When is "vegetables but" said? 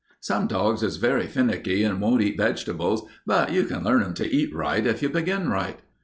2.35-3.51